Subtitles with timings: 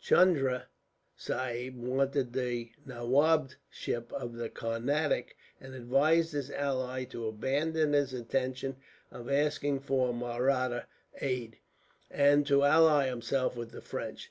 [0.00, 0.68] Chunda
[1.16, 8.76] Sahib wanted the nawabship of the Carnatic, and advised his ally to abandon his intention
[9.10, 10.86] of asking for Mahratta
[11.20, 11.58] aid,
[12.12, 14.30] and to ally himself with the French.